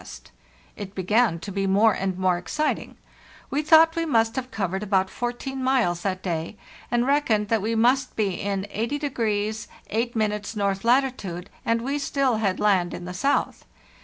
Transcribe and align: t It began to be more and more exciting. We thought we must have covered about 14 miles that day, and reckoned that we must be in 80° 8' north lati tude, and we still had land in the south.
t 0.03 0.31
It 0.75 0.95
began 0.95 1.37
to 1.41 1.51
be 1.51 1.67
more 1.67 1.93
and 1.93 2.17
more 2.17 2.39
exciting. 2.39 2.97
We 3.51 3.61
thought 3.61 3.95
we 3.95 4.03
must 4.07 4.35
have 4.35 4.49
covered 4.49 4.81
about 4.81 5.11
14 5.11 5.63
miles 5.63 6.01
that 6.01 6.23
day, 6.23 6.57
and 6.89 7.05
reckoned 7.05 7.49
that 7.49 7.61
we 7.61 7.75
must 7.75 8.15
be 8.15 8.29
in 8.41 8.65
80° 8.73 9.67
8' 9.91 10.15
north 10.55 10.81
lati 10.81 11.15
tude, 11.15 11.51
and 11.63 11.83
we 11.83 11.99
still 11.99 12.37
had 12.37 12.59
land 12.59 12.95
in 12.95 13.05
the 13.05 13.13
south. 13.13 13.65